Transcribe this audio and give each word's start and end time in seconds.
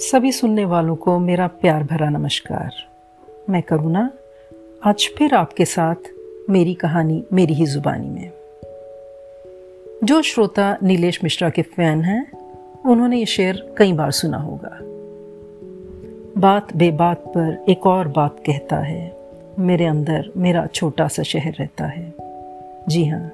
सभी 0.00 0.32
सुनने 0.32 0.64
वालों 0.64 0.96
को 0.96 1.18
मेरा 1.18 1.46
प्यार 1.46 1.82
भरा 1.82 2.10
नमस्कार। 2.10 2.74
मैं 3.50 3.62
करुणा, 3.62 4.10
आज 4.84 5.10
फिर 5.18 5.34
आपके 5.34 5.64
साथ 5.64 5.94
मेरी 6.50 6.74
कहानी 6.74 7.24
मेरी 7.32 7.54
ही 7.54 7.66
जुबानी 7.66 8.08
में। 8.08 8.30
जो 10.04 10.22
श्रोता 10.22 10.78
नीलेश 10.82 11.24
मिश्रा 11.24 11.50
के 11.50 11.62
फ़ैन 11.62 12.02
हैं, 12.02 12.32
उन्होंने 12.86 13.18
ये 13.18 13.26
शेर 13.26 13.74
कई 13.78 13.92
बार 13.92 14.10
सुना 14.10 14.38
होगा। 14.38 14.78
बात 16.40 16.76
बेबात 16.76 17.18
पर 17.18 17.64
एक 17.68 17.86
और 17.86 18.08
बात 18.08 18.36
कहता 18.46 18.76
है, 18.76 19.16
मेरे 19.58 19.86
अंदर 19.86 20.32
मेरा 20.36 20.66
छोटा 20.66 21.08
सा 21.08 21.22
शहर 21.22 21.52
रहता 21.52 21.86
है। 21.86 22.14
जी 22.88 23.06
हाँ 23.06 23.32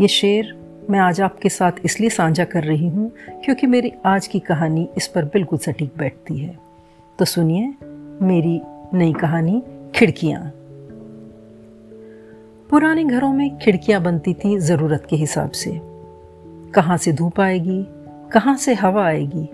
ये 0.00 0.08
शेर 0.08 0.63
मैं 0.90 0.98
आज 0.98 1.20
आपके 1.20 1.48
साथ 1.48 1.72
इसलिए 1.84 2.10
साझा 2.10 2.44
कर 2.44 2.64
रही 2.64 2.88
हूँ 2.88 3.12
क्योंकि 3.44 3.66
मेरी 3.66 3.92
आज 4.06 4.26
की 4.26 4.38
कहानी 4.38 4.88
इस 4.96 5.06
पर 5.06 5.24
बिल्कुल 5.24 5.58
सटीक 5.58 5.92
बैठती 5.98 6.38
है। 6.38 6.58
तो 7.18 7.24
सुनिए 7.24 7.74
मेरी 8.22 8.60
नई 8.94 9.12
कहानी, 9.12 9.62
खिड़कियाँ। 9.94 10.52
पुराने 12.70 13.04
घरों 13.04 13.32
में 13.32 13.58
खिड़कियाँ 13.58 14.02
बनती 14.02 14.34
थी 14.34 14.58
ज़रूरत 14.58 15.06
के 15.10 15.16
हिसाब 15.16 15.50
से। 15.50 15.80
कहाँ 16.74 16.96
से 16.96 17.12
धूप 17.12 17.40
आएगी, 17.40 17.86
कहाँ 18.32 18.56
से 18.56 18.74
हवा 18.74 19.06
आएगी, 19.06 19.48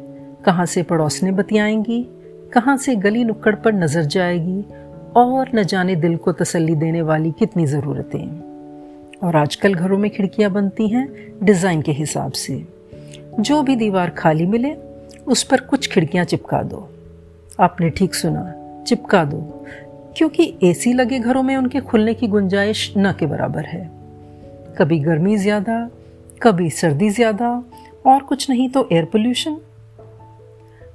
कहाँ 0.44 0.66
से 0.66 0.82
पड़ोसने 0.82 1.32
बतियाएँगी, 1.32 2.08
कहाँ 2.52 2.76
से 2.76 2.96
गली 2.96 3.24
नुक्कड़ 3.24 3.54
पर 3.54 3.72
नज़र 3.72 4.02
जाएगी 4.02 4.64
और 5.16 5.50
न 5.54 5.62
जाने 5.62 5.96
दिल 5.96 6.16
को 6.16 6.32
तसल्ली 6.32 6.74
देने 6.74 7.02
वाली 7.02 7.30
कितनी 7.30 7.66
ज़रूरतें। 7.66 8.49
और 9.22 9.36
आजकल 9.36 9.74
घरों 9.74 9.98
में 9.98 10.10
खिड़कियाँ 10.10 10.50
बनती 10.50 10.88
हैं 10.88 11.06
डिज़ाइन 11.42 11.82
के 11.82 11.92
हिसाब 11.92 12.32
से। 12.32 12.64
जो 13.40 13.62
भी 13.62 13.76
दीवार 13.76 14.10
खाली 14.10 14.46
मिले, 14.46 14.74
उस 15.26 15.42
पर 15.42 15.60
कुछ 15.60 15.88
खिड़कियाँ 15.88 16.24
चिपका 16.24 16.62
दो। 16.62 16.88
आपने 17.60 17.90
ठीक 17.90 18.14
सुना, 18.14 18.82
चिपका 18.86 19.24
दो, 19.24 19.40
क्योंकि 20.16 20.54
एसी 20.62 20.92
लगे 20.92 21.18
घरों 21.18 21.42
में 21.42 21.56
उनके 21.56 21.80
खुलने 21.80 22.14
की 22.14 22.26
गुंजाइश 22.26 22.92
न 22.96 23.12
के 23.12 23.26
बराबर 23.26 23.64
है। 23.64 23.84
कभी 24.78 24.98
गर्मी 24.98 25.36
ज़्यादा, 25.36 25.88
कभी 26.42 26.70
सर्दी 26.70 27.10
ज़्यादा, 27.10 27.50
और 28.06 28.22
कुछ 28.22 28.48
नहीं 28.50 28.68
तो 28.68 28.88
एयर 28.92 29.04
पोल्यूशन 29.04 29.60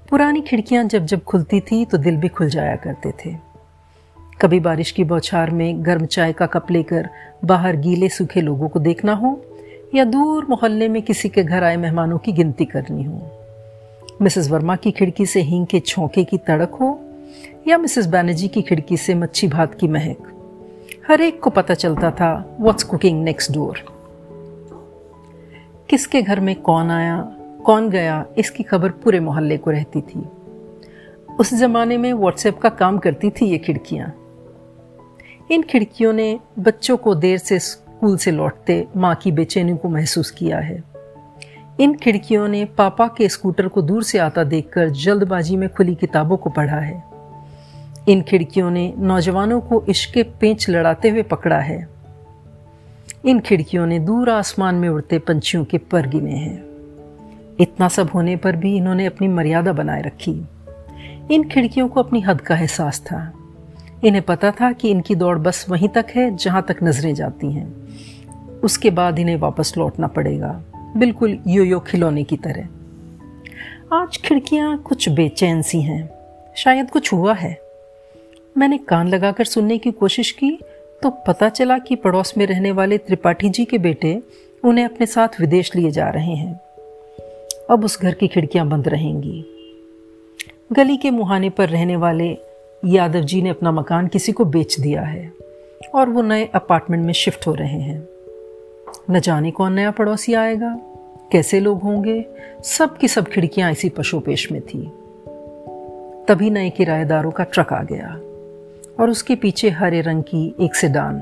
पुरानी 0.10 0.42
खिड़कियाँ 0.42 0.84
जब 0.84 1.06
जब 1.06 1.24
खुलती 1.24 1.60
थी 1.62 1.86
तो 1.86 1.98
दिल 1.98 2.18
भी 2.18 2.28
खुल 2.28 2.50
जाया 2.50 2.76
करते 2.76 3.12
थे। 3.12 3.36
कभी 4.42 4.60
बारिश 4.60 4.92
की 4.92 5.04
बौछार 5.04 5.52
में 5.52 5.86
गर्म 5.86 6.06
चाय 6.06 6.34
का 6.34 6.46
कप 6.46 6.72
लेकर 6.72 7.10
बाहर 7.46 7.76
गीले 7.76 8.10
सूखे 8.10 8.42
लोगों 8.42 8.70
को 8.70 8.80
देखना 8.80 9.14
हो, 9.14 9.46
या 9.96 10.04
दूर 10.04 10.46
मोहल्ले 10.50 10.88
में 10.88 11.02
किसी 11.02 11.30
के 11.30 11.44
घर 11.44 11.64
आए 11.64 11.76
मेहमानों 11.76 12.18
की 12.18 12.32
गिनती 12.32 12.66
करनी 12.66 13.04
हो। 13.04 13.22
मिसेस 14.22 14.50
वर्मा 14.50 14.76
की 14.76 14.92
खिड़की 14.92 15.26
से 15.26 15.42
हींग 15.42 15.68
के 15.68 15.80
छोंके 15.80 16.24
की 16.24 16.38
तड़क 16.38 16.72
हो, 16.72 17.00
या 17.68 17.78
मिसेस 17.78 18.08
बैनर्जी 18.08 18.48
की 18.48 18.62
खिड़की 18.62 18.98
से 18.98 19.16
मच्छी 19.16 19.48
भात 19.48 19.76
की 19.76 19.88
महक। 19.88 20.18
हर 21.08 21.22
एक 21.22 21.40
को 21.40 21.50
पता 21.50 21.74
चलता 21.74 22.12
था 22.12 22.58
व्हाट्स 22.62 22.84
कुकिंग 22.84 23.24
नेक्स्ट 23.24 23.52
डोर 23.52 23.80
किसके 25.90 26.22
घर 26.22 26.40
में 26.40 26.56
कौन 26.56 26.92
आया, 26.92 27.18
कौन 27.66 27.90
गया, 27.90 28.26
इसकी 28.38 28.64
खबर 28.64 28.90
पूरे 28.90 29.20
मोहल्ले 29.20 29.58
को 29.58 29.72
रहती 29.72 30.02
थी। 30.02 30.28
उस 31.40 31.54
जमाने 31.54 31.98
में 31.98 32.14
व्हाट्सएप 32.14 32.58
का 32.58 32.70
काम 32.70 32.98
करती 32.98 33.30
थी 33.30 33.46
ये 33.46 33.58
खिड़कियाँ। 33.58 34.14
इन 35.52 35.62
खिड़कियों 35.62 36.14
ने 36.14 36.40
बच्चों 36.60 36.98
को 36.98 37.16
देर 37.16 37.38
से 37.38 37.60
स्कूल 37.60 38.18
से 38.18 38.32
लौटते 38.32 38.88
माँ 38.98 39.16
की 39.16 39.32
बेचैनी 39.32 39.78
को 39.78 39.90
महसूस 39.90 40.32
किया 40.32 40.60
है। 40.60 40.84
इन 41.80 41.94
खिड़कियों 41.94 42.48
ने 42.48 42.66
पापा 42.66 43.08
के 43.08 43.30
स्कूटर 43.30 43.68
को 43.68 43.82
दूर 43.82 44.04
से 44.04 44.18
आता 44.18 44.44
देखकर 44.44 44.90
जल्दबाजी 44.90 45.58
में 45.58 45.70
खुली 45.70 45.96
किताबों 45.96 46.38
को 46.38 46.50
पढ़ा 46.50 46.80
है। 46.80 47.04
इन 48.10 48.22
खिड़कियों 48.22 48.72
ने 48.72 48.94
नौजवानों 48.98 49.62
को 49.62 49.86
इश्क 49.90 50.38
पेंच 50.42 50.70
लड़ाते 50.70 51.10
हुए 51.10 51.22
पकड़ा 51.22 51.60
है। 51.60 51.90
इन 53.26 53.40
खिड़कियों 53.40 53.86
ने 53.86 54.00
दूर 54.00 54.30
आसमान 54.30 54.76
में 54.76 54.90
उड़ते 54.90 55.20
पंछियों 55.20 55.66
के 55.66 55.78
पर 55.78 56.08
गिने 56.08 56.36
हैं। 56.36 56.66
इतना 57.60 57.88
सब 57.88 58.10
होने 58.10 58.36
पर 58.36 58.56
भी 58.56 58.78
इन्होंने 58.78 59.06
अपनी 59.06 59.28
मर्यादा 59.28 59.74
बनाए 59.74 60.02
रखी। 60.02 60.46
इन 61.32 61.50
खिड़कियों 61.50 61.88
को 61.88 62.04
अपनी 62.04 62.22
हद 62.22 62.42
का 62.42 62.56
एहसास 62.56 63.00
था। 63.00 63.34
इन्हें 64.04 64.22
पता 64.22 64.52
था 64.52 64.72
कि 64.72 64.90
इनकी 64.90 65.16
दौड़ 65.16 65.38
बस 65.40 65.66
वहीं 65.70 65.90
तक 65.90 66.06
है, 66.16 66.36
जहाँ 66.36 66.66
तक 66.68 66.76
नज़रें 66.84 67.16
जाती 67.16 67.52
हैं। 67.52 67.88
उसके 68.64 68.90
बाद 68.90 69.20
इन्हें 69.20 69.36
वापस 69.36 69.74
लौटना 69.78 70.08
पड़ेगा। 70.08 70.62
बिल्कुल 70.98 71.40
यो 71.48 71.64
यो 71.64 71.80
खिलौने 71.80 72.24
की 72.24 72.38
तरह। 72.38 72.68
आज 73.94 74.18
खिड़कियाँ 74.18 74.78
कुछ 74.78 75.10
बेचैन 75.10 75.62
सी 75.62 75.82
हैं। 75.82 76.10
शायद 76.56 76.92
कुछ 76.92 77.14
हुआ 77.14 77.34
है। 77.34 77.62
मैंने 78.58 78.78
कान 78.78 79.08
लगाकर 79.08 79.44
सुनने 79.44 79.78
की 79.78 79.92
कोशिश 79.92 80.32
की 80.32 80.60
तो 81.04 81.10
पता 81.10 81.50
चला 81.50 81.78
कि 81.78 81.96
पड़ोस 81.96 82.38
में 82.38 82.46
रहने 82.46 82.72
वाले 82.72 82.98
त्रिपाठी 82.98 83.50
जी 83.50 83.66
के 83.66 83.78
बेटे 83.78 84.24
उन्हें 84.64 84.86
अपने 84.86 85.06
साथ 85.06 85.28
विदेश 85.42 85.76
लिए 85.76 85.92
जा 85.92 86.10
रहे 86.10 86.36
हैं। 86.36 86.60
अब 87.70 87.86
उस 87.86 88.02
घर 88.02 88.14
की 88.14 88.28
खिड़कियाँ 88.28 88.68
बंद 88.68 88.88
रहेंगी। 88.88 89.46
गली 90.72 90.98
के 90.98 91.12
मुहाने 91.12 91.50
पर 91.50 91.70
रहने 91.70 91.96
वाले 91.96 92.38
यादव 92.84 93.22
जी 93.22 93.42
ने 93.42 93.50
अपना 93.50 93.72
मकान 93.72 94.08
किसी 94.08 94.32
को 94.32 94.46
बेच 94.46 94.80
दिया 94.80 95.02
है 95.02 95.32
और 95.96 96.10
वो 96.10 96.22
नए 96.22 96.46
अपार्टमेंट 96.46 97.06
में 97.06 97.14
शिफ्ट 97.14 97.48
हो 97.48 97.54
रहे 97.54 97.80
हैं। 97.80 98.08
न 99.12 99.20
जाने 99.20 99.52
कौन 99.52 99.74
नया 99.74 99.92
पड़ोसी 99.92 100.34
आएगा, 100.34 100.76
कैसे 101.32 101.60
लोग 101.60 101.82
होंगे, 101.82 102.26
सब 102.64 102.98
की 102.98 103.08
सब 103.08 103.28
खिड़कियाँ 103.28 103.72
इसी 103.72 103.90
पशुपेश 103.90 104.52
में 104.52 104.62
थी। 104.62 104.82
तभी 106.28 106.50
नए 106.50 106.70
किराएदारों 106.70 107.32
का 107.32 107.44
ट्रक 107.44 107.74
आ 107.74 107.82
गया 107.84 108.14
और 109.00 109.10
उसके 109.10 109.36
पीछे 109.36 109.70
हरे 109.70 110.02
रंग 110.02 110.24
की 110.24 110.56
एक 110.60 110.76
सेडान 110.76 111.20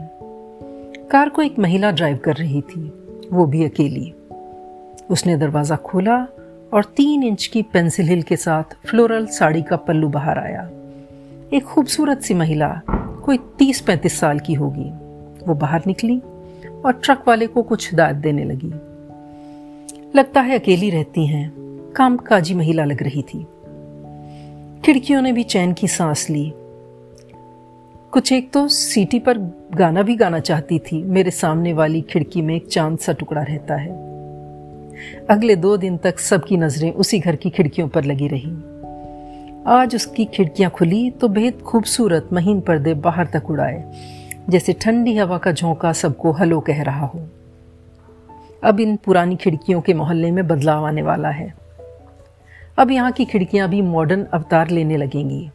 कार 1.12 1.30
को 1.30 1.42
एक 1.42 1.60
महिला 1.60 1.92
ड्राइव 1.92 2.18
कर 2.18 2.36
रही 2.36 2.62
थी, 2.62 2.82
वो 3.34 3.46
भी 3.46 3.66
अकेली। 3.66 4.14
उसने 5.10 5.38
दरवाज़ा 5.38 5.76
खोला 5.76 6.18
और 6.74 6.84
तीन 6.98 7.24
इंच 7.24 7.46
की 7.46 7.62
पेंसिल 7.62 8.08
हिल 8.08 8.22
के 8.22 8.36
साथ 8.36 8.76
फ्लोरल 8.88 9.26
साड़ी 9.26 9.62
का 9.62 9.76
पल्लू 9.78 10.10
बाहर 10.10 10.40
आया। 10.40 10.70
एक 11.54 11.64
खूबसूरत 11.64 12.22
सी 12.22 12.34
महिला, 12.34 12.82
कोई 13.26 13.38
तीस 13.38 13.82
पैंतीस 13.82 14.20
साल 14.20 14.40
की 14.40 14.54
होगी। 14.54 14.90
वो 15.48 15.54
बाहर 15.54 15.82
निकली 15.88 16.20
और 16.86 16.92
ट्रक 17.04 17.24
वाले 17.28 17.48
को 17.48 17.62
कुछ 17.62 17.92
हिदायत 17.92 18.16
देने 18.16 18.44
लगी। 18.44 18.74
लगता 20.16 20.42
है 20.42 20.60
अकेली 20.60 20.90
रहती 20.90 21.28
हैं, 21.28 21.54
काम 21.96 22.18
काजी 22.18 22.54
महिला 22.54 22.86
लग 22.86 23.04
रही 23.04 23.22
थी। 23.22 23.44
खिड़कियों 24.86 25.22
ने 25.22 25.32
भी 25.32 25.44
चैन 25.44 25.74
की 25.74 25.88
सांस 25.88 26.30
ली। 26.30 26.54
कुछ 28.12 28.32
एक 28.32 28.52
तो 28.52 28.68
सीटी 28.68 29.20
पर 29.20 29.38
गाना 29.76 30.02
भी 30.02 30.16
गाना 30.16 30.40
चाहती 30.40 30.80
थी, 30.80 31.04
मेरे 31.04 31.32
सामने 31.32 31.74
वाली 31.74 32.02
खिड़की 32.02 32.42
में 32.42 32.56
एक 32.56 32.68
चाँद 32.68 33.00
सा 33.00 33.14
टुकड़ा 33.14 33.42
रहता 33.42 33.76
है। 33.76 33.92
अगले 35.30 35.56
दो 35.56 35.78
दिन 35.78 35.98
तक 35.98 36.20
सबकी 36.20 36.58
नज़रें 36.58 36.92
उसी 36.92 37.20
घर 37.20 37.36
की 37.36 37.50
खिड़कियों 37.50 37.88
पर 37.88 38.04
लगी 38.06 38.28
रही। 38.28 38.73
आज 39.68 39.96
उसकी 39.96 40.24
खिड़कियाँ 40.26 40.70
खुली 40.72 41.10
तो 41.12 41.28
बेहद 41.28 41.62
खूबसूरत 41.62 42.30
महीन 42.34 42.60
पर्दे 42.62 42.94
बाहर 42.94 43.26
तक 43.26 43.50
उड़ाए, 43.50 43.84
जैसे 44.50 44.74
ठंडी 44.74 45.16
हवा 45.18 45.38
का 45.38 45.52
झोंका 45.52 45.92
सबको 45.94 46.32
हलो 46.32 46.60
कह 46.60 46.82
रहा 46.84 47.06
हो। 47.06 47.20
अब 48.64 48.80
इन 48.80 48.96
पुरानी 48.96 49.36
खिड़कियों 49.36 49.82
के 49.82 49.94
मोहल्ले 49.94 50.32
में 50.32 50.48
बदलाव 50.48 50.86
आने 50.86 51.02
वाला 51.02 51.30
है। 51.30 51.54
अब 52.78 52.92
यहाँ 52.92 53.12
की 53.12 53.26
खिड़कियाँ 53.26 53.68
भी 53.70 53.82
मॉडर्न 53.82 54.24
अवतार 54.34 54.70
लेने 54.70 54.98
लगेंगी। 54.98 55.50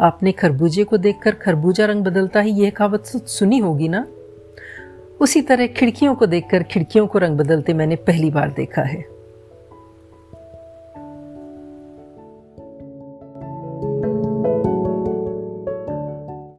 आपने 0.00 0.32
खरबूजे 0.32 0.84
को 0.84 0.96
देखकर 0.96 1.34
खरबूजा 1.34 1.86
रंग 1.86 2.04
बदलता 2.04 2.40
ही 2.40 2.52
यह 2.52 2.70
कहावत 2.70 3.04
तो 3.12 3.18
सुनी 3.18 3.58
होगी 3.58 3.88
ना? 3.88 4.06
उसी 5.20 5.42
तरह 5.42 5.66
खिड़कियों 5.66 6.14
को 6.14 6.26
देखकर 6.26 6.62
खिड़कियों 6.62 7.06
को 7.06 7.18
रंग 7.18 7.38
बदलते 7.38 7.74
मैंने 7.74 7.96
पहली 7.96 8.30
बार 8.30 8.50
देखा 8.50 8.82
है। 8.82 9.15